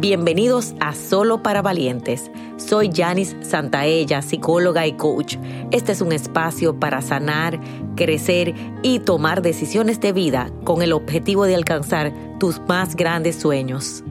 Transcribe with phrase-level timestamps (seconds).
[0.00, 2.30] Bienvenidos a Solo para Valientes.
[2.56, 5.36] Soy Janice Santaella, psicóloga y coach.
[5.72, 7.60] Este es un espacio para sanar,
[7.96, 14.02] crecer y tomar decisiones de vida con el objetivo de alcanzar tus más grandes sueños.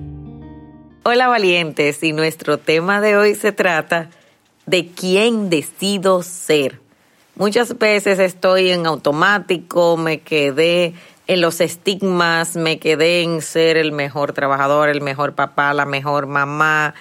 [1.02, 4.12] Hola valientes, y nuestro tema de hoy se trata
[4.68, 6.80] de quién decido ser.
[7.36, 10.94] Muchas veces estoy en automático, me quedé
[11.30, 16.26] en los estigmas, me quedé en ser el mejor trabajador, el mejor papá, la mejor
[16.26, 16.96] mamá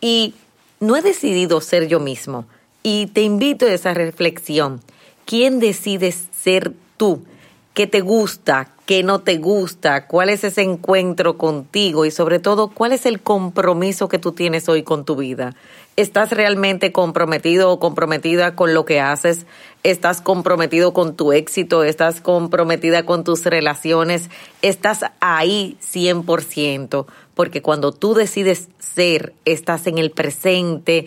[0.00, 0.32] y
[0.80, 2.46] no he decidido ser yo mismo.
[2.82, 4.80] Y te invito a esa reflexión.
[5.26, 7.26] ¿Quién decides ser tú?
[7.74, 8.70] ¿Qué te gusta?
[8.88, 10.06] ¿Qué no te gusta?
[10.06, 12.06] ¿Cuál es ese encuentro contigo?
[12.06, 15.54] Y sobre todo, ¿cuál es el compromiso que tú tienes hoy con tu vida?
[15.96, 19.44] ¿Estás realmente comprometido o comprometida con lo que haces?
[19.82, 21.84] ¿Estás comprometido con tu éxito?
[21.84, 24.30] ¿Estás comprometida con tus relaciones?
[24.62, 27.04] ¿Estás ahí 100%?
[27.34, 31.04] Porque cuando tú decides ser, estás en el presente,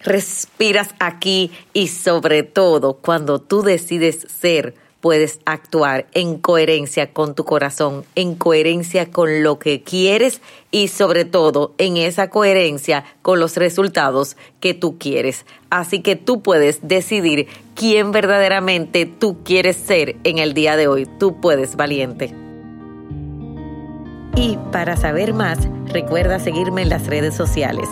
[0.00, 7.44] respiras aquí y sobre todo cuando tú decides ser, puedes actuar en coherencia con tu
[7.44, 13.56] corazón, en coherencia con lo que quieres y sobre todo en esa coherencia con los
[13.56, 15.44] resultados que tú quieres.
[15.70, 21.06] Así que tú puedes decidir quién verdaderamente tú quieres ser en el día de hoy.
[21.18, 22.32] Tú puedes, valiente.
[24.36, 27.88] Y para saber más, recuerda seguirme en las redes sociales.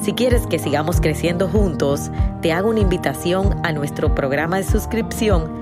[0.00, 5.61] Si quieres que sigamos creciendo juntos, te hago una invitación a nuestro programa de suscripción